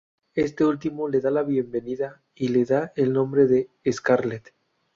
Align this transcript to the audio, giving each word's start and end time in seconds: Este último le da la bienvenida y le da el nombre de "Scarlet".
Este 0.33 0.65
último 0.65 1.07
le 1.07 1.21
da 1.21 1.29
la 1.29 1.43
bienvenida 1.43 2.23
y 2.33 2.47
le 2.47 2.65
da 2.65 2.91
el 2.95 3.13
nombre 3.13 3.45
de 3.45 3.69
"Scarlet". 3.91 4.51